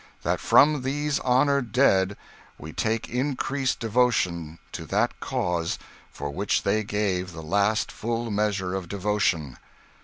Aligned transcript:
.that 0.23 0.39
from 0.39 0.81
these 0.81 1.19
honored 1.19 1.71
dead 1.71 2.17
we 2.57 2.73
take 2.73 3.07
increased 3.07 3.79
devotion 3.79 4.57
to 4.71 4.83
that 4.87 5.19
cause 5.19 5.77
for 6.11 6.31
which 6.31 6.63
they 6.63 6.83
gave 6.83 7.33
the 7.33 7.43
last 7.43 7.91
full 7.91 8.31
measure 8.31 8.73
of 8.73 8.89
devotion. 8.89 9.57